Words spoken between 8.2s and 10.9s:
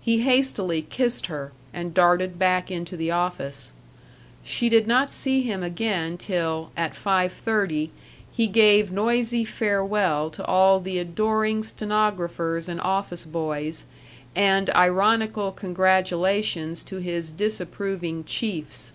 he gave noisy farewell to all